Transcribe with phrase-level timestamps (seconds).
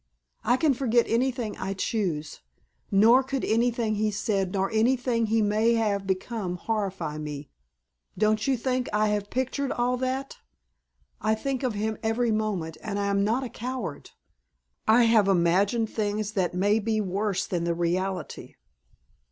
[0.43, 2.39] "I can forget anything I choose.
[2.89, 7.51] Nor could anything he said, nor anything he may have become, horrify me.
[8.17, 10.39] Don't you think I have pictured all that?
[11.21, 14.09] I think of him every moment and I am not a coward.
[14.87, 18.55] I have imagined things that may be worse than the reality."